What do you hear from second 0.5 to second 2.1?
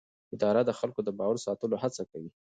د خلکو د باور ساتلو هڅه